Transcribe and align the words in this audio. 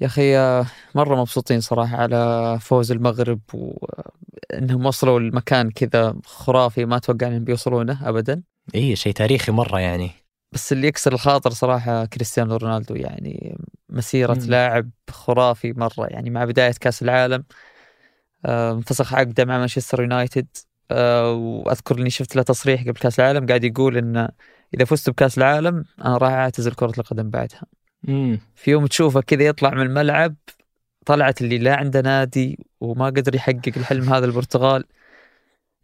يا 0.00 0.06
أخي 0.06 0.36
آه، 0.36 0.66
مرة 0.94 1.16
مبسوطين 1.16 1.60
صراحة 1.60 1.96
على 1.96 2.58
فوز 2.60 2.92
المغرب 2.92 3.40
وأنهم 3.54 4.86
وصلوا 4.86 5.20
لمكان 5.20 5.70
كذا 5.70 6.16
خرافي 6.24 6.84
ما 6.84 6.96
أتوقع 6.96 7.26
أنهم 7.26 7.44
بيوصلونه 7.44 8.08
أبدا. 8.08 8.42
إي 8.74 8.96
شيء 8.96 9.12
تاريخي 9.12 9.52
مرة 9.52 9.80
يعني. 9.80 10.10
بس 10.52 10.72
اللي 10.72 10.86
يكسر 10.86 11.12
الخاطر 11.12 11.50
صراحة 11.50 12.04
كريستيانو 12.04 12.56
رونالدو 12.56 12.94
يعني 12.94 13.58
مسيرة 13.88 14.34
مم. 14.34 14.50
لاعب 14.50 14.90
خرافي 15.10 15.72
مرة 15.72 16.06
يعني 16.06 16.30
مع 16.30 16.44
بداية 16.44 16.72
كأس 16.80 17.02
العالم 17.02 17.44
آه، 18.44 18.72
انفسخ 18.72 19.14
عقده 19.14 19.44
مع 19.44 19.58
مانشستر 19.58 20.00
يونايتد 20.00 20.46
آه، 20.90 21.32
وأذكر 21.32 21.98
إني 21.98 22.10
شفت 22.10 22.36
له 22.36 22.42
تصريح 22.42 22.82
قبل 22.82 22.92
كأس 22.92 23.20
العالم 23.20 23.46
قاعد 23.46 23.64
يقول 23.64 23.96
إن 23.96 24.28
إذا 24.74 24.84
فزت 24.84 25.10
بكأس 25.10 25.38
العالم 25.38 25.84
أنا 26.04 26.16
راح 26.16 26.32
أعتزل 26.32 26.72
كرة 26.72 26.92
القدم 26.98 27.30
بعدها. 27.30 27.62
في 28.54 28.70
يوم 28.70 28.86
تشوفه 28.86 29.20
كذا 29.20 29.42
يطلع 29.42 29.70
من 29.70 29.82
الملعب 29.82 30.34
طلعت 31.06 31.40
اللي 31.40 31.58
لا 31.58 31.76
عنده 31.76 32.00
نادي 32.00 32.66
وما 32.80 33.06
قدر 33.06 33.34
يحقق 33.34 33.72
الحلم 33.76 34.14
هذا 34.14 34.26
البرتغال 34.26 34.84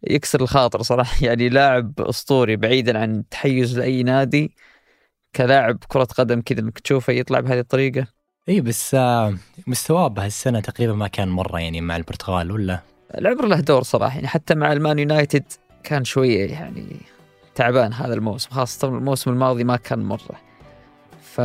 يكسر 0.03 0.41
الخاطر 0.41 0.81
صراحة. 0.81 1.17
يعني 1.25 1.49
لاعب 1.49 1.93
أسطوري 1.99 2.55
بعيدا 2.55 2.99
عن 2.99 3.23
تحيز 3.29 3.79
لأي 3.79 4.03
نادي 4.03 4.55
كلاعب 5.35 5.77
كرة 5.87 6.03
قدم 6.03 6.41
كذا 6.41 6.59
إنك 6.59 6.79
تشوفه 6.79 7.13
يطلع 7.13 7.39
بهذه 7.39 7.59
الطريقة. 7.59 8.07
اي 8.49 8.61
بس 8.61 8.95
آه، 8.95 9.37
مستواه 9.67 10.07
بهالسنة 10.07 10.59
تقريبا 10.59 10.93
ما 10.93 11.07
كان 11.07 11.27
مرة 11.27 11.59
يعني 11.59 11.81
مع 11.81 11.95
البرتغال 11.95 12.51
ولا؟ 12.51 12.79
العمر 13.17 13.45
له 13.45 13.59
دور 13.59 13.83
صراحة. 13.83 14.15
يعني 14.15 14.27
حتى 14.27 14.55
مع 14.55 14.73
المان 14.73 14.99
يونايتد 14.99 15.43
كان 15.83 16.03
شوية 16.03 16.51
يعني 16.51 16.97
تعبان 17.55 17.93
هذا 17.93 18.13
الموسم 18.13 18.49
خاصة 18.49 18.87
الموسم 18.87 19.31
الماضي 19.31 19.63
ما 19.63 19.75
كان 19.75 19.99
مرة. 19.99 20.52
ف 21.33 21.41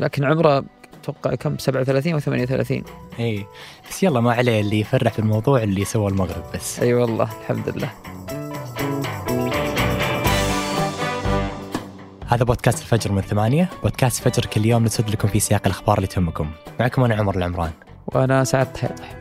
لكن 0.00 0.24
عمره 0.24 0.64
أتوقع 1.00 1.34
كم؟ 1.34 1.58
37 1.58 2.12
أو 2.12 2.18
38 2.18 2.82
إي. 3.20 3.46
بس 3.90 4.02
يلا 4.02 4.20
ما 4.20 4.32
عليه 4.32 4.60
اللي 4.60 4.80
يفرح 4.80 5.12
في 5.12 5.18
الموضوع 5.18 5.62
اللي 5.62 5.84
سوى 5.84 6.10
المغرب 6.10 6.44
بس. 6.54 6.80
أي 6.80 6.94
والله 6.94 7.28
الحمد 7.40 7.68
لله. 7.68 7.90
هذا 12.26 12.44
بودكاست 12.44 12.82
الفجر 12.82 13.12
من 13.12 13.20
ثمانية. 13.20 13.68
بودكاست 13.82 14.28
فجر 14.28 14.46
كل 14.46 14.66
يوم 14.66 14.84
نسرد 14.84 15.10
لكم 15.10 15.28
في 15.28 15.40
سياق 15.40 15.62
الأخبار 15.66 15.96
اللي 15.96 16.06
تهمكم. 16.06 16.50
معكم 16.80 17.04
أنا 17.04 17.14
عمر 17.14 17.36
العمران. 17.36 17.70
وأنا 18.06 18.44
سعد 18.44 18.76
حيطح 18.76 19.16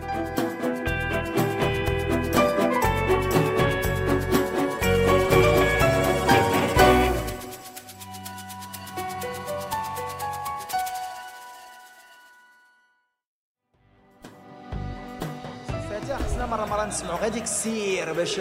خصنا 16.16 16.46
مرة 16.46 16.66
مرة 16.66 16.86
نسمعوا 16.86 17.20
غير 17.20 17.32
ديك 17.32 17.44
السير 17.44 18.14
باش 18.14 18.40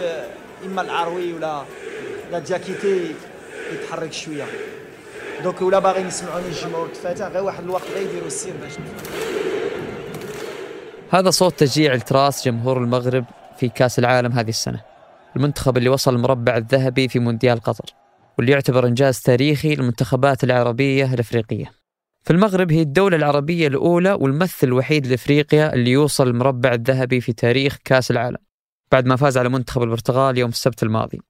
إما 0.65 0.81
العروي 0.81 1.33
ولا 1.33 1.63
لا 2.31 2.39
جاكيتي 2.39 3.15
يتحرك 3.73 4.13
شوية. 4.13 4.45
دوك 5.43 5.61
ولا 5.61 5.79
باغيين 5.79 6.07
يسمعوني 6.07 6.47
الجمهور 6.47 6.85
الفاتح 6.85 7.25
غير 7.25 7.43
واحد 7.43 7.63
الوقت 7.63 7.83
غيديروا 7.95 8.27
السير 8.27 8.53
باش 8.61 8.71
هذا 11.09 11.29
صوت 11.29 11.59
تشجيع 11.59 11.93
التراس 11.93 12.45
جمهور 12.45 12.77
المغرب 12.77 13.25
في 13.59 13.69
كأس 13.69 13.99
العالم 13.99 14.31
هذه 14.31 14.49
السنة 14.49 14.81
المنتخب 15.35 15.77
اللي 15.77 15.89
وصل 15.89 16.15
المربع 16.15 16.57
الذهبي 16.57 17.07
في 17.07 17.19
مونديال 17.19 17.59
قطر 17.59 17.93
واللي 18.37 18.51
يعتبر 18.51 18.87
إنجاز 18.87 19.21
تاريخي 19.21 19.75
للمنتخبات 19.75 20.43
العربية 20.43 21.13
الأفريقية. 21.13 21.71
فالمغرب 22.27 22.71
هي 22.71 22.81
الدولة 22.81 23.17
العربية 23.17 23.67
الأولى 23.67 24.11
والممثل 24.11 24.67
الوحيد 24.67 25.07
لأفريقيا 25.07 25.73
اللي 25.73 25.91
يوصل 25.91 26.27
المربع 26.27 26.73
الذهبي 26.73 27.21
في 27.21 27.33
تاريخ 27.33 27.77
كأس 27.85 28.11
العالم 28.11 28.37
بعد 28.91 29.05
ما 29.05 29.15
فاز 29.15 29.37
على 29.37 29.49
منتخب 29.49 29.83
البرتغال 29.83 30.37
يوم 30.37 30.49
السبت 30.49 30.83
الماضي. 30.83 31.21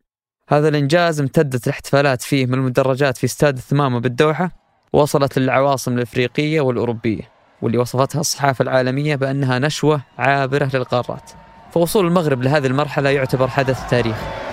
هذا 0.49 0.67
الإنجاز 0.67 1.19
امتدت 1.19 1.67
الاحتفالات 1.67 2.21
فيه 2.21 2.45
من 2.45 2.53
المدرجات 2.53 3.17
في 3.17 3.23
استاد 3.23 3.57
الثمامة 3.57 3.99
بالدوحة 3.99 4.51
وصلت 4.93 5.39
للعواصم 5.39 5.97
الإفريقية 5.97 6.61
والأوروبية 6.61 7.31
واللي 7.61 7.77
وصفتها 7.77 8.19
الصحافة 8.19 8.63
العالمية 8.63 9.15
بأنها 9.15 9.59
نشوة 9.59 10.01
عابرة 10.17 10.69
للقارات. 10.73 11.31
فوصول 11.71 12.07
المغرب 12.07 12.43
لهذه 12.43 12.67
المرحلة 12.67 13.09
يعتبر 13.09 13.47
حدث 13.47 13.89
تاريخي. 13.89 14.46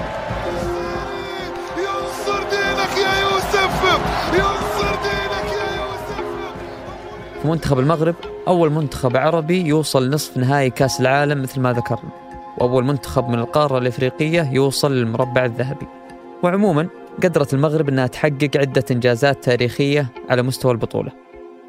فمنتخب 7.45 7.79
المغرب 7.79 8.15
أول 8.49 8.71
منتخب 8.71 9.17
عربي 9.17 9.67
يوصل 9.67 10.11
نصف 10.11 10.37
نهائي 10.37 10.71
كأس 10.71 11.01
العالم 11.01 11.43
مثل 11.43 11.61
ما 11.61 11.73
ذكرنا 11.73 12.11
وأول 12.59 12.85
منتخب 12.85 13.29
من 13.29 13.39
القارة 13.39 13.79
الإفريقية 13.79 14.51
يوصل 14.53 14.93
للمربع 14.93 15.45
الذهبي. 15.45 15.87
وعموما 16.43 16.89
قدرت 17.23 17.55
المغرب 17.55 17.89
أنها 17.89 18.07
تحقق 18.07 18.51
عدة 18.57 18.85
إنجازات 18.91 19.45
تاريخية 19.45 20.07
على 20.31 20.43
مستوى 20.43 20.73
البطولة. 20.73 21.13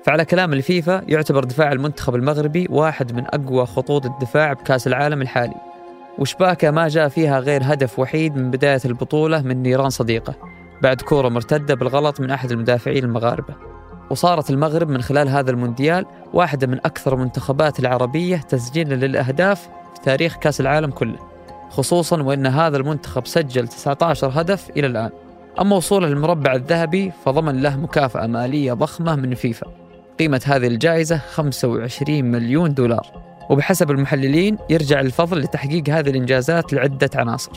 فعلى 0.04 0.26
كلام 0.26 0.54
الفيفا 0.54 1.02
يعتبر 1.08 1.44
دفاع 1.44 1.72
المنتخب 1.72 2.16
المغربي 2.16 2.68
واحد 2.70 3.16
من 3.16 3.26
أقوى 3.26 3.66
خطوط 3.66 4.06
الدفاع 4.06 4.54
بكأس 4.54 4.88
العالم 4.88 5.22
الحالي. 5.22 5.56
وشباكة 6.18 6.72
ما 6.72 6.88
جاء 6.88 7.08
فيها 7.08 7.40
غير 7.40 7.62
هدف 7.64 8.00
وحيد 8.00 8.36
من 8.36 8.52
بداية 8.52 8.82
البطولة 8.86 9.42
من 9.42 9.62
نيران 9.62 9.90
صديقة 9.90 10.36
بعد 10.82 11.02
كورة 11.02 11.30
مرتدة 11.30 11.76
بالغلط 11.76 12.20
من 12.20 12.32
أحد 12.32 12.52
المدافعين 12.52 13.04
المغاربة. 13.04 13.75
وصارت 14.10 14.50
المغرب 14.50 14.90
من 14.90 15.02
خلال 15.02 15.30
هذا 15.30 15.52
المونديال 15.52 16.06
واحدة 16.34 16.68
من 16.68 16.78
أكثر 16.78 17.14
المنتخبات 17.14 17.80
العربية 17.80 18.38
تسجيلا 18.38 18.96
للأهداف 18.96 19.62
في 19.96 20.02
تاريخ 20.04 20.36
كأس 20.38 20.62
العالم 20.62 20.92
كله 20.92 21.36
خصوصا 21.70 22.22
وأن 22.22 22.48
هذا 22.48 22.78
المنتخب 22.78 23.28
سجل 23.28 23.68
19 23.68 24.32
هدف 24.34 24.70
إلى 24.78 24.88
الآن. 24.88 25.10
أما 25.62 25.76
وصوله 25.76 26.08
للمربع 26.08 26.54
الذهبي 26.54 27.12
فضمن 27.26 27.62
له 27.62 27.78
مكافأة 27.78 28.28
مالية 28.28 28.74
ضخمة 28.74 29.16
من 29.16 29.34
فيفا. 29.34 29.68
قيمة 30.20 30.42
هذه 30.46 30.68
الجائزة 30.68 31.18
25 31.18 32.26
مليون 32.26 32.74
دولار. 32.74 33.08
وبحسب 33.50 33.92
المحللين 33.92 34.58
يرجع 34.70 35.00
الفضل 35.00 35.40
لتحقيق 35.40 35.90
هذه 35.90 36.10
الإنجازات 36.10 36.74
لعدة 36.74 37.10
عناصر. 37.16 37.52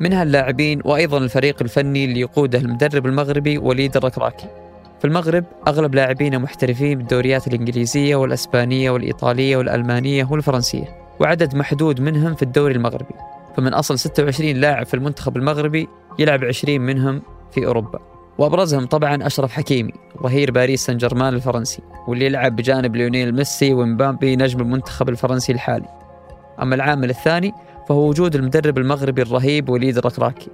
منها 0.00 0.22
اللاعبين 0.22 0.80
وأيضا 0.84 1.18
الفريق 1.18 1.56
الفني 1.62 2.04
اللي 2.04 2.20
يقوده 2.20 2.58
المدرب 2.58 3.06
المغربي 3.06 3.58
وليد 3.58 3.96
الركراكي. 3.96 4.63
في 5.04 5.08
المغرب 5.08 5.44
أغلب 5.68 5.94
لاعبين 5.94 6.38
محترفين 6.38 6.98
بالدوريات 6.98 7.46
الإنجليزية 7.46 8.16
والأسبانية 8.16 8.90
والإيطالية 8.90 9.56
والألمانية 9.56 10.28
والفرنسية 10.30 10.84
وعدد 11.20 11.56
محدود 11.56 12.00
منهم 12.00 12.34
في 12.34 12.42
الدوري 12.42 12.74
المغربي. 12.74 13.14
فمن 13.56 13.74
أصل 13.74 13.98
26 13.98 14.50
لاعب 14.50 14.86
في 14.86 14.94
المنتخب 14.94 15.36
المغربي 15.36 15.88
يلعب 16.18 16.44
20 16.44 16.80
منهم 16.80 17.22
في 17.52 17.66
أوروبا. 17.66 17.98
وأبرزهم 18.38 18.86
طبعا 18.86 19.26
أشرف 19.26 19.52
حكيمي 19.52 19.92
ظهير 20.22 20.50
باريس 20.50 20.86
سان 20.86 20.96
جيرمان 20.96 21.34
الفرنسي 21.34 21.82
واللي 22.08 22.24
يلعب 22.24 22.56
بجانب 22.56 22.96
ليونيل 22.96 23.34
ميسي 23.34 23.74
ومبابي 23.74 24.36
نجم 24.36 24.60
المنتخب 24.60 25.08
الفرنسي 25.08 25.52
الحالي. 25.52 25.88
أما 26.62 26.74
العامل 26.74 27.10
الثاني 27.10 27.52
فهو 27.88 28.08
وجود 28.08 28.34
المدرب 28.34 28.78
المغربي 28.78 29.22
الرهيب 29.22 29.68
وليد 29.68 29.98
الركراكي 29.98 30.48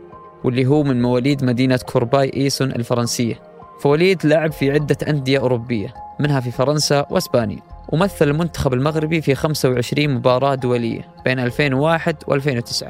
واللي 0.44 0.66
هو 0.66 0.82
من 0.82 1.02
مواليد 1.02 1.44
مدينة 1.44 1.80
كورباي 1.92 2.32
إيسون 2.36 2.70
الفرنسية. 2.70 3.49
فوليد 3.80 4.26
لعب 4.26 4.52
في 4.52 4.70
عدة 4.70 4.96
أندية 5.08 5.38
أوروبية 5.38 5.94
منها 6.18 6.40
في 6.40 6.50
فرنسا 6.50 7.06
وإسبانيا 7.10 7.58
ومثل 7.88 8.28
المنتخب 8.28 8.74
المغربي 8.74 9.20
في 9.20 9.34
25 9.34 10.08
مباراة 10.08 10.54
دولية 10.54 11.08
بين 11.24 11.38
2001 11.38 12.16
و2009 12.30 12.86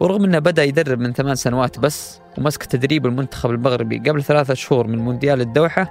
ورغم 0.00 0.24
أنه 0.24 0.38
بدأ 0.38 0.64
يدرب 0.64 1.00
من 1.00 1.12
ثمان 1.12 1.34
سنوات 1.34 1.78
بس 1.78 2.20
ومسك 2.38 2.64
تدريب 2.64 3.06
المنتخب 3.06 3.50
المغربي 3.50 3.98
قبل 3.98 4.22
ثلاثة 4.22 4.54
شهور 4.54 4.86
من 4.86 4.98
مونديال 4.98 5.40
الدوحة 5.40 5.90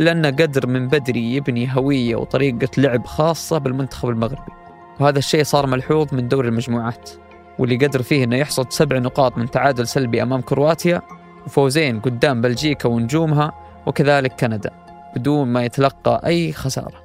إلا 0.00 0.12
أنه 0.12 0.28
قدر 0.30 0.66
من 0.66 0.88
بدري 0.88 1.34
يبني 1.34 1.76
هوية 1.76 2.16
وطريقة 2.16 2.68
لعب 2.78 3.06
خاصة 3.06 3.58
بالمنتخب 3.58 4.08
المغربي. 4.08 4.52
وهذا 5.00 5.18
الشيء 5.18 5.42
صار 5.42 5.66
ملحوظ 5.66 6.14
من 6.14 6.28
دوري 6.28 6.48
المجموعات 6.48 7.10
واللي 7.58 7.76
قدر 7.86 8.02
فيه 8.02 8.24
أنه 8.24 8.36
يحصد 8.36 8.72
سبع 8.72 8.98
نقاط 8.98 9.38
من 9.38 9.50
تعادل 9.50 9.86
سلبي 9.86 10.22
أمام 10.22 10.40
كرواتيا 10.40 11.02
وفوزين 11.46 12.00
قدام 12.00 12.40
بلجيكا 12.40 12.88
ونجومها 12.88 13.69
وكذلك 13.90 14.32
كندا 14.40 14.70
بدون 15.16 15.48
ما 15.48 15.64
يتلقى 15.64 16.20
أي 16.26 16.52
خسارة. 16.52 17.02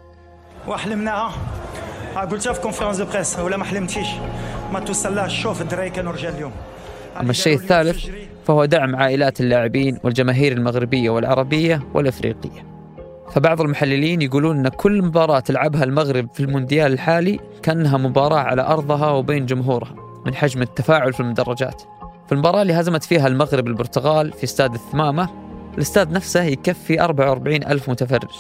وحلمناها 0.68 1.32
ها؟ 2.16 2.26
قلتها 2.26 2.54
في 2.54 2.62
conférence 2.62 2.98
de 2.98 3.06
presse 3.06 3.40
ولا 3.40 3.58
ما 3.58 3.64
حلمتيش؟ 3.64 4.08
ما 4.74 4.80
توصلهاش. 4.80 5.42
شوف 5.42 5.62
الدراري 5.62 5.90
كانوا 5.90 6.12
رجال 6.12 6.34
اليوم. 6.34 6.52
أما 7.20 7.30
الشيء 7.30 7.56
الثالث 7.56 8.06
فهو 8.46 8.66
دعم 8.66 8.96
عائلات 8.96 9.40
اللاعبين 9.40 10.00
والجماهير 10.04 10.52
المغربية 10.52 11.10
والعربية 11.10 11.82
والإفريقية. 11.94 12.66
فبعض 13.32 13.62
المحللين 13.62 14.22
يقولون 14.22 14.60
أن 14.60 14.68
كل 14.68 15.02
مباراة 15.02 15.40
تلعبها 15.40 15.84
المغرب 15.84 16.30
في 16.34 16.40
المونديال 16.40 16.94
الحالي 16.94 17.40
كأنها 17.64 17.98
مباراة 17.98 18.40
على 18.40 18.62
أرضها 18.62 19.12
وبين 19.12 19.46
جمهورها 19.46 19.96
من 20.26 20.36
حجم 20.36 20.62
التفاعل 20.62 21.14
في 21.14 21.20
المدرجات. 21.20 21.82
في 22.26 22.32
المباراة 22.32 22.62
اللي 22.62 22.74
هزمت 22.74 23.04
فيها 23.04 23.28
المغرب 23.28 23.68
البرتغال 23.68 24.32
في 24.32 24.44
استاد 24.44 24.74
الثمامة 24.74 25.45
الاستاد 25.76 26.12
نفسه 26.12 26.44
يكفي 26.44 27.02
44 27.02 27.64
ألف 27.64 27.90
متفرج. 27.90 28.36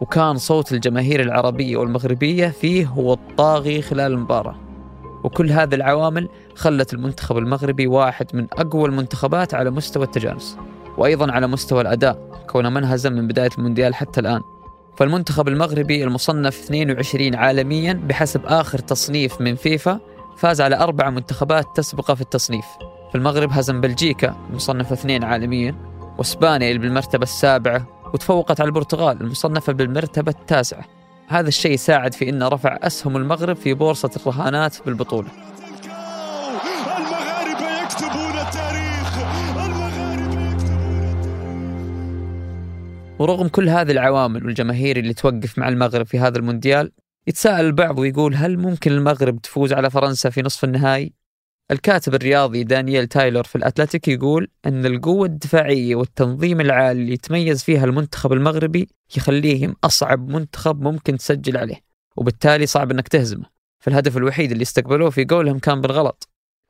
وكان 0.00 0.36
صوت 0.36 0.72
الجماهير 0.72 1.20
العربية 1.20 1.76
والمغربية 1.76 2.48
فيه 2.48 2.86
هو 2.86 3.12
الطاغي 3.12 3.82
خلال 3.82 4.12
المباراة. 4.12 4.56
وكل 5.24 5.52
هذه 5.52 5.74
العوامل 5.74 6.28
خلت 6.54 6.94
المنتخب 6.94 7.38
المغربي 7.38 7.86
واحد 7.86 8.26
من 8.34 8.46
أقوى 8.52 8.88
المنتخبات 8.88 9.54
على 9.54 9.70
مستوى 9.70 10.04
التجانس 10.04 10.58
وأيضا 10.98 11.32
على 11.32 11.46
مستوى 11.46 11.80
الأداء 11.80 12.44
كونه 12.46 12.68
ما 12.68 12.78
انهزم 12.78 13.12
من 13.12 13.26
بداية 13.28 13.50
المونديال 13.58 13.94
حتى 13.94 14.20
الآن. 14.20 14.40
فالمنتخب 14.96 15.48
المغربي 15.48 16.04
المصنف 16.04 16.62
22 16.62 17.34
عالميا 17.34 17.92
بحسب 17.92 18.40
آخر 18.46 18.78
تصنيف 18.78 19.40
من 19.40 19.54
فيفا 19.54 20.00
فاز 20.36 20.60
على 20.60 20.76
أربع 20.76 21.10
منتخبات 21.10 21.64
تسبقه 21.74 22.14
في 22.14 22.20
التصنيف. 22.20 22.66
فالمغرب 23.12 23.52
هزم 23.52 23.80
بلجيكا 23.80 24.36
المصنفة 24.50 24.92
اثنين 24.92 25.24
عالميا. 25.24 25.93
واسبانيا 26.18 26.68
اللي 26.68 26.78
بالمرتبة 26.78 27.22
السابعة 27.22 27.86
وتفوقت 28.14 28.60
على 28.60 28.68
البرتغال 28.68 29.20
المصنفة 29.20 29.72
بالمرتبة 29.72 30.32
التاسعة 30.40 30.84
هذا 31.28 31.48
الشيء 31.48 31.76
ساعد 31.76 32.14
في 32.14 32.28
أنه 32.28 32.48
رفع 32.48 32.78
أسهم 32.82 33.16
المغرب 33.16 33.56
في 33.56 33.74
بورصة 33.74 34.10
الرهانات 34.16 34.76
بالبطولة 34.86 35.28
ورغم 43.18 43.48
كل 43.48 43.68
هذه 43.68 43.90
العوامل 43.90 44.46
والجماهير 44.46 44.96
اللي 44.96 45.14
توقف 45.14 45.58
مع 45.58 45.68
المغرب 45.68 46.06
في 46.06 46.18
هذا 46.18 46.38
المونديال 46.38 46.92
يتساءل 47.26 47.64
البعض 47.66 47.98
ويقول 47.98 48.34
هل 48.34 48.58
ممكن 48.58 48.92
المغرب 48.92 49.40
تفوز 49.40 49.72
على 49.72 49.90
فرنسا 49.90 50.30
في 50.30 50.42
نصف 50.42 50.64
النهائي؟ 50.64 51.12
الكاتب 51.70 52.14
الرياضي 52.14 52.64
دانييل 52.64 53.06
تايلور 53.06 53.44
في 53.44 53.56
الأتلتيك 53.56 54.08
يقول 54.08 54.48
أن 54.66 54.86
القوة 54.86 55.26
الدفاعية 55.26 55.94
والتنظيم 55.94 56.60
العالي 56.60 57.00
اللي 57.00 57.12
يتميز 57.12 57.62
فيها 57.62 57.84
المنتخب 57.84 58.32
المغربي 58.32 58.88
يخليهم 59.16 59.76
أصعب 59.84 60.28
منتخب 60.28 60.82
ممكن 60.82 61.16
تسجل 61.16 61.56
عليه 61.56 61.80
وبالتالي 62.16 62.66
صعب 62.66 62.90
أنك 62.90 63.08
تهزمه. 63.08 63.44
فالهدف 63.78 64.16
الوحيد 64.16 64.52
اللي 64.52 64.62
استقبلوه 64.62 65.10
في 65.10 65.24
قولهم 65.24 65.58
كان 65.58 65.80
بالغلط. 65.80 66.28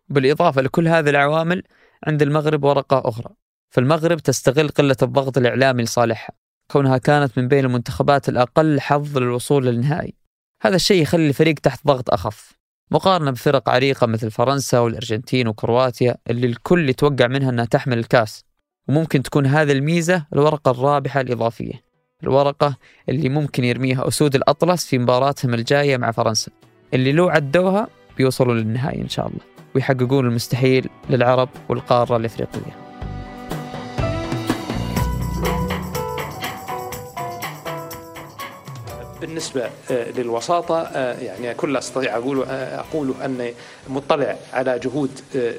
بالإضافة 0.09 0.63
لكل 0.63 0.89
هذه 0.89 1.11
العوامل 1.11 1.63
عند 2.07 2.23
المغرب 2.23 2.65
ورقة 2.65 3.03
أخرى. 3.09 3.35
فالمغرب 3.71 4.19
تستغل 4.19 4.69
قلة 4.69 4.97
الضغط 5.03 5.39
الإعلامي 5.39 5.83
لصالحها. 5.83 6.37
كونها 6.71 6.99
كانت 6.99 7.39
من 7.39 7.49
بين 7.49 7.65
المنتخبات 7.65 8.29
الأقل 8.29 8.81
حظ 8.81 9.19
للوصول 9.19 9.67
للنهائي. 9.67 10.15
هذا 10.63 10.77
الشيء 10.77 11.03
يخلي 11.03 11.29
الفريق 11.29 11.55
تحت 11.55 11.87
ضغط 11.87 12.11
أخف. 12.11 12.64
مقارنة 12.91 13.31
بفرق 13.31 13.69
عريقة 13.69 14.07
مثل 14.07 14.31
فرنسا 14.31 14.79
والأرجنتين 14.79 15.49
وكرواتيا 15.49 16.17
اللي 16.31 16.47
الكل 16.47 16.89
يتوقع 16.89 17.27
منها 17.27 17.51
أنها 17.51 17.65
تحمل 17.65 17.99
الكاس 17.99 18.45
وممكن 18.89 19.23
تكون 19.23 19.47
هذه 19.47 19.73
الميزة 19.73 20.27
الورقة 20.33 20.71
الرابحة 20.71 21.21
الإضافية 21.21 21.85
الورقة 22.23 22.77
اللي 23.09 23.29
ممكن 23.29 23.65
يرميها 23.65 24.09
أسود 24.09 24.35
الأطلس 24.35 24.87
في 24.87 24.99
مباراتهم 24.99 25.55
الجاية 25.55 25.97
مع 25.97 26.11
فرنسا 26.11 26.51
اللي 26.95 27.13
لو 27.13 27.29
عدوها 27.29 27.89
بيوصلوا 28.17 28.55
للنهائي 28.55 29.03
إن 29.03 29.09
شاء 29.09 29.27
الله 29.27 29.41
ويحققون 29.75 30.27
المستحيل 30.27 30.89
للعرب 31.11 31.49
والقارة 31.69 32.17
الإفريقية. 32.17 32.84
بالنسبة 39.27 39.71
آه، 39.91 40.11
للوساطة 40.11 40.81
آه، 40.83 41.19
يعني 41.21 41.55
كل 41.55 41.77
أستطيع 41.77 42.17
أقول 42.17 42.43
آه، 42.43 42.81
أقول 42.81 43.15
أني 43.25 43.55
مطلع 43.89 44.37
على 44.53 44.79
جهود 44.79 45.11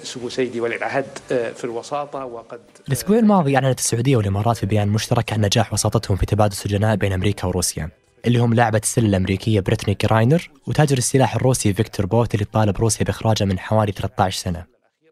سمو 0.03 0.29
سيدي 0.29 0.61
ولي 0.61 0.75
العهد 0.75 1.05
في 1.29 1.63
الوساطة 1.63 2.25
وقد 2.25 2.59
الأسبوع 2.87 3.19
الماضي 3.19 3.55
أعلنت 3.55 3.79
السعودية 3.79 4.17
والإمارات 4.17 4.57
في 4.57 4.65
بيان 4.65 4.87
مشترك 4.87 5.33
عن 5.33 5.41
نجاح 5.41 5.73
وساطتهم 5.73 6.17
في 6.17 6.25
تبادل 6.25 6.51
السجناء 6.51 6.95
بين 6.95 7.13
أمريكا 7.13 7.47
وروسيا 7.47 7.89
اللي 8.25 8.39
هم 8.39 8.53
لاعبة 8.53 8.81
السلة 8.83 9.07
الأمريكية 9.07 9.59
بريتني 9.59 9.95
جراينر 9.95 10.49
وتاجر 10.67 10.97
السلاح 10.97 11.35
الروسي 11.35 11.73
فيكتور 11.73 12.05
بوت 12.05 12.33
اللي 12.33 12.45
طالب 12.45 12.77
روسيا 12.77 13.05
بإخراجه 13.05 13.43
من 13.43 13.59
حوالي 13.59 13.91
13 13.91 14.39
سنة. 14.39 14.65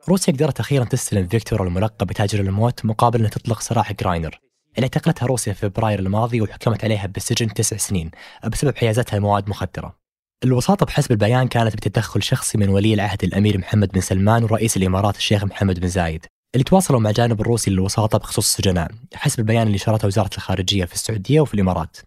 روسيا 0.09 0.33
قدرت 0.33 0.59
أخيرا 0.59 0.83
تستلم 0.83 1.27
فيكتور 1.27 1.67
الملقب 1.67 2.07
بتاجر 2.07 2.39
الموت 2.39 2.85
مقابل 2.85 3.23
أن 3.23 3.29
تطلق 3.29 3.59
سراح 3.61 3.93
جراينر 3.93 4.42
اعتقلتها 4.81 5.25
روسيا 5.25 5.53
في 5.53 5.69
فبراير 5.69 5.99
الماضي 5.99 6.41
وحكمت 6.41 6.83
عليها 6.83 7.07
بالسجن 7.07 7.53
تسع 7.53 7.77
سنين 7.77 8.11
بسبب 8.47 8.77
حيازتها 8.77 9.19
لمواد 9.19 9.49
مخدرة. 9.49 10.03
الوساطة 10.43 10.85
بحسب 10.85 11.11
البيان 11.11 11.47
كانت 11.47 11.75
بتدخل 11.75 12.23
شخصي 12.23 12.57
من 12.57 12.69
ولي 12.69 12.93
العهد 12.93 13.23
الأمير 13.23 13.57
محمد 13.57 13.91
بن 13.91 14.01
سلمان 14.01 14.43
ورئيس 14.43 14.77
الإمارات 14.77 15.17
الشيخ 15.17 15.43
محمد 15.43 15.79
بن 15.79 15.87
زايد 15.87 16.25
اللي 16.55 16.63
تواصلوا 16.63 16.99
مع 16.99 17.09
الجانب 17.09 17.41
الروسي 17.41 17.71
للوساطة 17.71 18.17
بخصوص 18.17 18.45
السجناء 18.45 18.91
حسب 19.13 19.39
البيان 19.39 19.61
اللي 19.61 19.75
نشرته 19.75 20.07
وزارة 20.07 20.29
الخارجية 20.37 20.85
في 20.85 20.93
السعودية 20.93 21.41
وفي 21.41 21.53
الإمارات. 21.53 21.97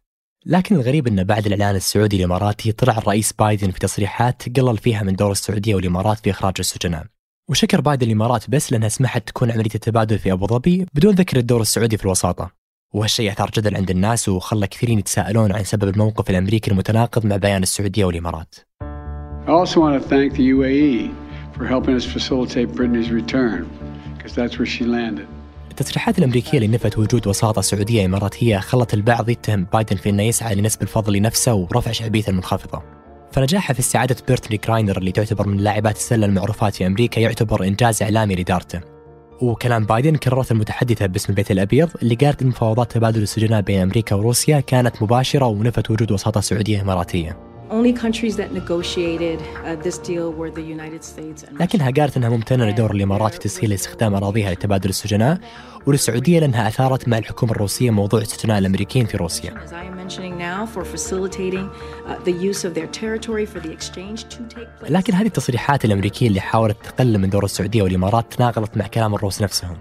لكن 0.46 0.74
الغريب 0.74 1.06
أنه 1.06 1.22
بعد 1.22 1.46
الإعلان 1.46 1.76
السعودي 1.76 2.16
الإماراتي 2.16 2.72
طلع 2.72 2.98
الرئيس 2.98 3.32
بايدن 3.32 3.70
في 3.70 3.78
تصريحات 3.78 4.58
قلل 4.58 4.78
فيها 4.78 5.02
من 5.02 5.16
دور 5.16 5.32
السعودية 5.32 5.74
والإمارات 5.74 6.19
في 6.19 6.30
إخراج 6.30 6.54
السجناء. 6.58 7.06
وشكر 7.50 7.81
بايدن 7.81 8.06
الإمارات 8.06 8.50
بس 8.50 8.72
لأنها 8.72 8.88
سمحت 8.88 9.28
تكون 9.28 9.50
عملية 9.50 9.75
التبادل 9.75 10.19
في 10.19 10.32
أبو 10.32 10.46
ظبي 10.46 10.87
بدون 10.94 11.14
ذكر 11.14 11.37
الدور 11.37 11.60
السعودي 11.60 11.96
في 11.96 12.04
الوساطة. 12.04 12.50
وهالشيء 12.94 13.32
أثار 13.32 13.50
جدل 13.50 13.76
عند 13.76 13.90
الناس 13.90 14.28
وخلى 14.28 14.66
كثيرين 14.66 14.98
يتساءلون 14.98 15.52
عن 15.52 15.64
سبب 15.64 15.88
الموقف 15.88 16.31
الأمريكي 16.31 16.70
المتناقض 16.70 17.26
مع 17.26 17.37
بيان 17.37 17.62
السعودية 17.62 18.04
والإمارات. 18.04 18.54
I 19.46 19.50
also 19.50 19.81
want 19.81 20.02
to 20.02 20.08
thank 20.08 20.32
the 20.32 20.46
UAE 20.56 21.14
for 21.56 21.66
helping 21.66 21.94
us 22.00 22.04
facilitate 22.04 22.69
Brittany's 22.76 23.10
return, 23.10 23.60
because 24.16 24.34
that's 24.34 24.58
where 24.58 24.66
she 24.66 24.84
landed. 24.84 25.26
التصريحات 25.70 26.19
الأمريكية 26.19 26.58
اللي 26.58 26.69
نفت 26.69 26.98
وجود 26.98 27.26
وساطة 27.26 27.60
سعودية 27.60 28.04
إماراتية 28.04 28.58
خلت 28.58 28.94
البعض 28.94 29.28
يتهم 29.28 29.66
بايدن 29.72 29.96
في 29.96 30.10
أنه 30.10 30.22
يسعى 30.22 30.54
لنسب 30.54 30.82
الفضل 30.82 31.12
لنفسه 31.12 31.54
ورفع 31.54 31.93
شعبيته 31.93 32.31
المنخفضة. 32.31 32.82
فنجاحها 33.36 33.74
في 33.74 33.80
استعادة 33.80 34.16
بيرتني 34.28 34.58
كراينر 34.58 34.98
اللي 34.98 35.12
تعتبر 35.12 35.48
من 35.48 35.56
لاعبات 35.56 35.96
السلة 35.96 36.26
المعروفات 36.26 36.74
في 36.74 36.86
أمريكا 36.86 37.20
يعتبر 37.20 37.64
إنجاز 37.64 38.02
إعلامي 38.02 38.34
لإدارته. 38.34 38.80
وكلام 39.42 39.84
بايدن 39.84 40.16
كررت 40.16 40.52
المتحدثة 40.52 41.06
باسم 41.06 41.26
البيت 41.30 41.50
الأبيض 41.50 41.88
اللي 42.02 42.14
قالت 42.14 42.42
إن 42.42 42.48
مفاوضات 42.48 42.92
تبادل 42.92 43.22
السجناء 43.22 43.60
بين 43.60 43.80
أمريكا 43.80 44.16
وروسيا 44.16 44.60
كانت 44.60 45.02
مباشرة 45.02 45.46
ونفت 45.46 45.90
وجود 45.90 46.12
وساطة 46.12 46.40
سعودية 46.40 46.82
إماراتية. 46.82 47.38
Uh, 47.70 47.74
لكنها 51.60 51.90
قالت 51.90 52.16
إنها 52.16 52.28
ممتنة 52.28 52.66
لدور 52.66 52.90
الإمارات 52.90 53.32
في 53.32 53.38
تسهيل 53.38 53.72
استخدام 53.72 54.14
أراضيها 54.14 54.52
لتبادل 54.52 54.90
السجناء 54.90 55.38
وللسعودية 55.86 56.40
لأنها 56.40 56.68
أثارت 56.68 57.08
مع 57.08 57.18
الحكومة 57.18 57.52
الروسية 57.52 57.90
موضوع 57.90 58.20
السجناء 58.20 58.58
الأمريكيين 58.58 59.06
في 59.06 59.16
روسيا. 59.16 59.54
لكن 64.89 65.15
هذه 65.15 65.27
التصريحات 65.27 65.84
الأمريكية 65.84 66.29
اللي 66.29 66.41
حاولت 66.41 66.77
تقلل 66.84 67.19
من 67.19 67.31
دور 67.31 67.44
السعودية 67.44 67.82
والإمارات 67.82 68.34
تناقضت 68.34 68.77
مع 68.77 68.86
كلام 68.86 69.15
الروس 69.15 69.43
نفسهم. 69.43 69.77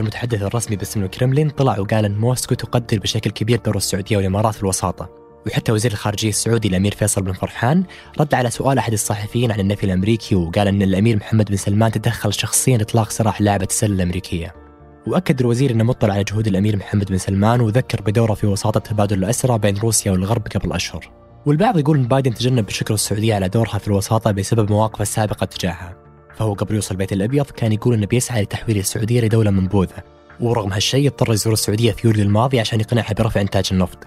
المتحدث 0.00 0.42
الرسمي 0.42 0.76
باسم 0.76 1.02
الكرملين 1.02 1.50
طلع 1.50 1.78
وقال 1.78 2.04
إن 2.04 2.16
موسكو 2.16 2.54
تقدر 2.54 2.98
بشكل 2.98 3.30
كبير 3.30 3.58
دور 3.58 3.76
السعودية 3.76 4.16
والإمارات 4.16 4.54
في 4.54 4.62
الوساطة. 4.62 5.08
وحتى 5.46 5.72
وزير 5.72 5.92
الخارجية 5.92 6.28
السعودي 6.28 6.68
الأمير 6.68 6.94
فيصل 6.94 7.22
بن 7.22 7.32
فرحان 7.32 7.84
رد 8.20 8.34
على 8.34 8.50
سؤال 8.50 8.78
أحد 8.78 8.92
الصحفيين 8.92 9.52
عن 9.52 9.60
النفي 9.60 9.84
الأمريكي 9.84 10.34
وقال 10.34 10.68
إن 10.68 10.82
الأمير 10.82 11.16
محمد 11.16 11.50
بن 11.50 11.56
سلمان 11.56 11.92
تدخل 11.92 12.32
شخصيا 12.32 12.78
لاطلاق 12.78 13.10
سراح 13.10 13.40
لاعبه 13.40 13.66
السله 13.70 13.94
الأمريكية. 13.94 14.59
وأكد 15.06 15.40
الوزير 15.40 15.70
إنه 15.70 15.84
مطلع 15.84 16.14
على 16.14 16.24
جهود 16.24 16.46
الأمير 16.46 16.76
محمد 16.76 17.08
بن 17.08 17.18
سلمان 17.18 17.60
وذكر 17.60 18.00
بدوره 18.00 18.34
في 18.34 18.46
وساطة 18.46 18.80
تبادل 18.80 19.18
الأسرى 19.18 19.58
بين 19.58 19.76
روسيا 19.76 20.12
والغرب 20.12 20.46
قبل 20.46 20.72
أشهر. 20.72 21.10
والبعض 21.46 21.78
يقول 21.78 21.98
إن 21.98 22.08
بايدن 22.08 22.34
تجنب 22.34 22.68
شكر 22.68 22.94
السعودية 22.94 23.34
على 23.34 23.48
دورها 23.48 23.78
في 23.78 23.88
الوساطة 23.88 24.30
بسبب 24.30 24.70
مواقفه 24.70 25.02
السابقة 25.02 25.44
تجاهها. 25.44 25.96
فهو 26.36 26.52
قبل 26.52 26.74
يوصل 26.74 26.94
البيت 26.94 27.12
الأبيض 27.12 27.44
كان 27.44 27.72
يقول 27.72 27.94
إنه 27.94 28.06
بيسعى 28.06 28.42
لتحويل 28.42 28.78
السعودية 28.78 29.20
لدولة 29.20 29.50
منبوذة. 29.50 30.02
ورغم 30.40 30.72
هالشيء 30.72 31.08
اضطر 31.08 31.32
يزور 31.32 31.52
السعودية 31.52 31.92
في 31.92 32.06
يوليو 32.06 32.24
الماضي 32.24 32.60
عشان 32.60 32.80
يقنعها 32.80 33.14
برفع 33.14 33.40
إنتاج 33.40 33.68
النفط. 33.72 33.98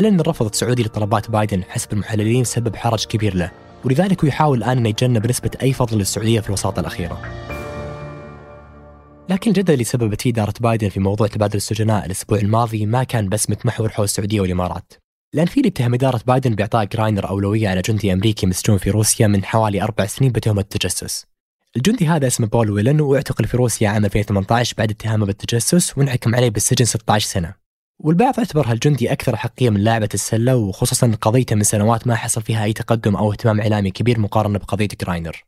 إلا 0.00 0.08
إن 0.08 0.20
الرفض 0.20 0.46
السعودي 0.46 0.82
لطلبات 0.82 1.30
بايدن 1.30 1.62
حسب 1.68 1.92
المحللين 1.92 2.44
سبب 2.44 2.76
حرج 2.76 3.04
كبير 3.04 3.34
له، 3.34 3.50
ولذلك 3.84 4.24
يحاول 4.24 4.58
الآن 4.58 4.78
إنه 4.78 4.88
يتجنب 4.88 5.26
نسبة 5.26 5.50
أي 5.62 5.72
فضل 5.72 5.98
للسعودية 5.98 6.40
في 6.40 6.48
الوساطة 6.48 6.80
الأخيرة. 6.80 7.47
لكن 9.28 9.50
الجدل 9.50 9.72
اللي 9.72 9.84
سببت 9.84 10.22
فيه 10.22 10.30
إدارة 10.30 10.54
بايدن 10.60 10.88
في 10.88 11.00
موضوع 11.00 11.26
تبادل 11.26 11.56
السجناء 11.56 12.06
الأسبوع 12.06 12.38
الماضي 12.38 12.86
ما 12.86 13.04
كان 13.04 13.28
بس 13.28 13.50
متمحور 13.50 13.88
حول 13.88 14.04
السعودية 14.04 14.40
والإمارات. 14.40 14.92
لأن 15.32 15.46
في 15.46 15.56
اللي 15.56 15.68
اتهم 15.68 15.94
إدارة 15.94 16.20
بايدن 16.26 16.54
بإعطاء 16.54 16.84
جراينر 16.84 17.28
أولوية 17.28 17.68
على 17.68 17.80
جندي 17.80 18.12
أمريكي 18.12 18.46
مسجون 18.46 18.78
في 18.78 18.90
روسيا 18.90 19.26
من 19.26 19.44
حوالي 19.44 19.82
أربع 19.82 20.06
سنين 20.06 20.32
بتهمة 20.32 20.60
التجسس. 20.60 21.26
الجندي 21.76 22.06
هذا 22.06 22.26
اسمه 22.26 22.46
بول 22.46 22.70
ويلن 22.70 23.00
واعتقل 23.00 23.44
في 23.44 23.56
روسيا 23.56 23.88
عام 23.88 24.04
2018 24.04 24.74
بعد 24.78 24.90
اتهامه 24.90 25.26
بالتجسس 25.26 25.98
وانحكم 25.98 26.34
عليه 26.34 26.50
بالسجن 26.50 26.84
16 26.84 27.26
سنة. 27.26 27.54
والبعض 27.98 28.38
اعتبر 28.38 28.66
هالجندي 28.66 29.12
أكثر 29.12 29.36
أحقية 29.36 29.70
من 29.70 29.80
لاعبة 29.80 30.08
السلة 30.14 30.56
وخصوصا 30.56 31.16
قضيته 31.20 31.56
من 31.56 31.62
سنوات 31.62 32.06
ما 32.06 32.14
حصل 32.14 32.42
فيها 32.42 32.64
أي 32.64 32.72
تقدم 32.72 33.16
أو 33.16 33.32
اهتمام 33.32 33.60
إعلامي 33.60 33.90
كبير 33.90 34.20
مقارنة 34.20 34.58
بقضية 34.58 34.88
جراينر. 35.02 35.44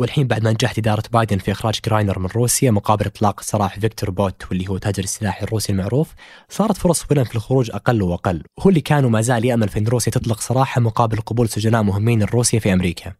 والحين 0.00 0.26
بعد 0.26 0.44
ما 0.44 0.50
نجحت 0.50 0.78
إدارة 0.78 1.02
بايدن 1.12 1.38
في 1.38 1.52
إخراج 1.52 1.80
جراينر 1.86 2.18
من 2.18 2.26
روسيا 2.26 2.70
مقابل 2.70 3.06
إطلاق 3.06 3.40
سراح 3.40 3.78
فيكتور 3.78 4.10
بوت 4.10 4.44
واللي 4.48 4.68
هو 4.68 4.78
تاجر 4.78 5.02
السلاح 5.04 5.42
الروسي 5.42 5.72
المعروف 5.72 6.14
صارت 6.48 6.76
فرص 6.76 7.04
ويلن 7.04 7.24
في 7.24 7.34
الخروج 7.36 7.70
أقل 7.70 8.02
وأقل. 8.02 8.42
وهو 8.58 8.68
اللي 8.68 8.80
كان 8.80 9.04
وما 9.04 9.20
زال 9.20 9.44
يأمل 9.44 9.68
في 9.68 9.78
أن 9.78 9.86
روسيا 9.86 10.12
تطلق 10.12 10.40
سراحه 10.40 10.80
مقابل 10.80 11.20
قبول 11.20 11.48
سجناء 11.48 11.82
مهمين 11.82 12.22
لروسيا 12.22 12.58
في 12.58 12.72
أمريكا. 12.72 13.12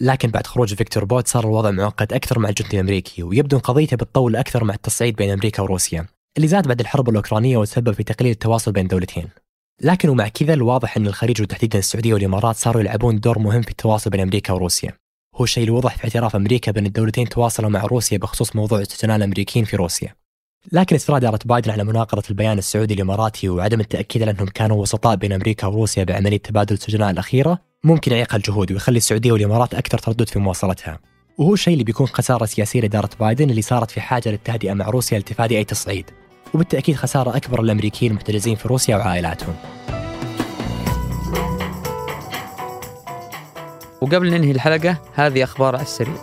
لكن 0.00 0.30
بعد 0.30 0.46
خروج 0.46 0.74
فيكتور 0.74 1.04
بوت 1.04 1.28
صار 1.28 1.44
الوضع 1.44 1.70
معقد 1.70 2.12
أكثر 2.12 2.38
مع 2.38 2.48
الجندي 2.48 2.76
الأمريكي 2.76 3.22
ويبدو 3.22 3.56
أن 3.56 3.60
قضيته 3.60 3.96
بتطول 3.96 4.36
أكثر 4.36 4.64
مع 4.64 4.74
التصعيد 4.74 5.16
بين 5.16 5.30
أمريكا 5.30 5.62
وروسيا 5.62 6.06
اللي 6.36 6.48
زاد 6.48 6.68
بعد 6.68 6.80
الحرب 6.80 7.08
الأوكرانية 7.08 7.56
وتسبب 7.56 7.92
في 7.92 8.02
تقليل 8.02 8.32
التواصل 8.32 8.72
بين 8.72 8.82
الدولتين 8.84 9.28
لكن 9.82 10.08
ومع 10.08 10.28
كذا 10.28 10.54
الواضح 10.54 10.96
أن 10.96 11.06
الخليج 11.06 11.42
وتحديدا 11.42 11.78
السعودية 11.78 12.14
والإمارات 12.14 12.56
صاروا 12.56 12.82
يلعبون 12.82 13.20
دور 13.20 13.38
مهم 13.38 13.62
في 13.62 13.70
التواصل 13.70 14.10
بين 14.10 14.20
أمريكا 14.20 14.52
وروسيا. 14.52 14.92
هو 15.36 15.44
الشيء 15.44 15.64
اللي 15.64 15.74
وضح 15.74 15.96
في 15.96 16.04
اعتراف 16.04 16.36
أمريكا 16.36 16.72
بأن 16.72 16.86
الدولتين 16.86 17.28
تواصلوا 17.28 17.70
مع 17.70 17.84
روسيا 17.84 18.18
بخصوص 18.18 18.56
موضوع 18.56 18.80
السجناء 18.80 19.16
الأمريكيين 19.16 19.64
في 19.64 19.76
روسيا. 19.76 20.14
لكن 20.72 20.96
إصرار 20.96 21.16
إدارة 21.16 21.38
بايدن 21.44 21.70
على 21.70 21.84
مناقضة 21.84 22.22
البيان 22.30 22.58
السعودي 22.58 22.94
الإماراتي 22.94 23.48
وعدم 23.48 23.80
التأكيد 23.80 24.22
على 24.22 24.30
أنهم 24.30 24.46
كانوا 24.46 24.82
وسطاء 24.82 25.16
بين 25.16 25.32
أمريكا 25.32 25.66
وروسيا 25.66 26.04
بعملية 26.04 26.36
تبادل 26.36 26.74
السجناء 26.74 27.10
الأخيرة 27.10 27.58
ممكن 27.84 28.12
يعيق 28.12 28.34
الجهود 28.34 28.72
ويخلي 28.72 28.96
السعودية 28.96 29.32
والإمارات 29.32 29.74
أكثر 29.74 29.98
تردد 29.98 30.28
في 30.28 30.38
مواصلتها. 30.38 30.98
وهو 31.38 31.54
الشيء 31.54 31.72
اللي 31.72 31.84
بيكون 31.84 32.06
خسارة 32.06 32.44
سياسية 32.44 32.80
لإدارة 32.80 33.10
بايدن 33.20 33.50
اللي 33.50 33.62
صارت 33.62 33.90
في 33.90 34.00
حاجة 34.00 34.28
للتهدئة 34.28 34.72
مع 34.72 34.88
روسيا 34.88 35.18
لاتفادي 35.18 35.58
أي 35.58 35.64
تصعيد. 35.64 36.04
وبالتأكيد 36.54 36.96
خسارة 36.96 37.36
أكبر 37.36 37.62
للأمريكيين 37.62 38.12
المحتجزين 38.12 38.56
في 38.56 38.68
روسيا 38.68 38.96
وعائلاتهم. 38.96 39.54
وقبل 44.00 44.30
ننهي 44.30 44.50
الحلقة 44.50 45.02
هذه 45.14 45.44
أخبار 45.44 45.76
على 45.76 45.82
السريع. 45.82 46.16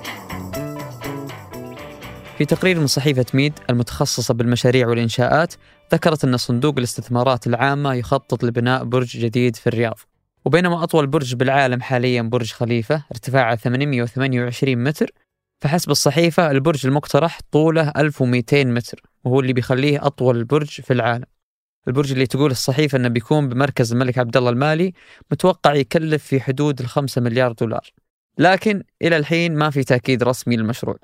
في 2.37 2.45
تقرير 2.45 2.79
من 2.79 2.87
صحيفة 2.87 3.25
ميد 3.33 3.53
المتخصصة 3.69 4.33
بالمشاريع 4.33 4.87
والإنشاءات 4.87 5.53
ذكرت 5.93 6.23
أن 6.23 6.37
صندوق 6.37 6.77
الاستثمارات 6.77 7.47
العامة 7.47 7.93
يخطط 7.93 8.43
لبناء 8.43 8.83
برج 8.83 9.17
جديد 9.17 9.55
في 9.55 9.67
الرياض. 9.67 9.99
وبينما 10.45 10.83
أطول 10.83 11.07
برج 11.07 11.35
بالعالم 11.35 11.81
حاليا 11.81 12.21
برج 12.21 12.51
خليفة 12.51 13.03
ارتفاعه 13.11 13.55
828 13.55 14.83
متر 14.83 15.11
فحسب 15.61 15.91
الصحيفة 15.91 16.51
البرج 16.51 16.85
المقترح 16.85 17.39
طوله 17.51 17.91
1200 17.97 18.63
متر 18.63 19.01
وهو 19.23 19.39
اللي 19.39 19.53
بيخليه 19.53 20.05
أطول 20.05 20.43
برج 20.43 20.67
في 20.81 20.93
العالم. 20.93 21.25
البرج 21.87 22.11
اللي 22.11 22.27
تقول 22.27 22.51
الصحيفة 22.51 22.97
أنه 22.97 23.07
بيكون 23.07 23.49
بمركز 23.49 23.91
الملك 23.91 24.17
عبد 24.17 24.37
الله 24.37 24.49
المالي 24.49 24.93
متوقع 25.31 25.73
يكلف 25.73 26.23
في 26.23 26.41
حدود 26.41 26.79
الخمسة 26.79 27.21
مليار 27.21 27.51
دولار. 27.51 27.91
لكن 28.37 28.83
إلى 29.01 29.17
الحين 29.17 29.55
ما 29.55 29.69
في 29.69 29.83
تأكيد 29.83 30.23
رسمي 30.23 30.55
للمشروع. 30.55 30.97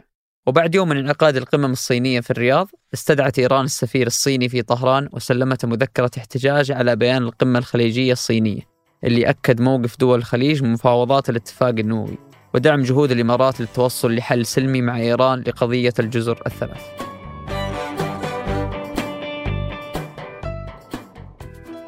وبعد 0.48 0.76
يوم 0.76 0.90
من 0.90 0.98
انعقاد 0.98 1.38
القمم 1.38 1.72
الصينية 1.72 2.20
في 2.20 2.32
الرياض 2.32 2.70
استدعت 2.94 3.40
إيران 3.40 3.66
السفير 3.66 4.08
الصيني 4.08 4.50
في 4.50 4.62
طهران 4.62 5.10
وسلمته 5.12 5.68
مذكرة 5.68 6.12
احتجاج 6.18 6.72
على 6.72 6.96
بيان 6.96 7.24
القمة 7.24 7.60
الخليجية 7.60 8.12
الصينية 8.12 8.62
اللي 9.04 9.30
أكد 9.30 9.62
موقف 9.62 10.00
دول 10.00 10.20
الخليج 10.20 10.64
من 10.64 10.72
مفاوضات 10.72 11.30
الاتفاق 11.30 11.70
النووي 11.70 12.18
ودعم 12.54 12.82
جهود 12.82 13.12
الإمارات 13.12 13.62
للتوصل 13.62 14.16
لحل 14.16 14.46
سلمي 14.46 14.82
مع 14.82 14.98
إيران 14.98 15.40
لقضية 15.40 15.94
الجزر 16.00 16.42
الثلاث. 16.48 17.13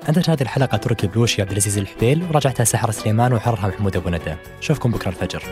أنتج 0.10 0.30
هذه 0.30 0.42
الحلقة 0.42 0.78
تركي 0.78 1.08
بلوشي 1.08 1.42
عبد 1.42 1.52
العزيز 1.52 1.78
الحبيل 1.78 2.24
وراجعتها 2.30 2.64
سحر 2.64 2.92
سليمان 2.92 3.34
وحررها 3.34 3.68
محمود 3.68 3.96
أبو 3.96 4.10
ندى. 4.10 4.36
أشوفكم 4.60 4.92
بكرة 4.92 5.10
الفجر. 5.10 5.44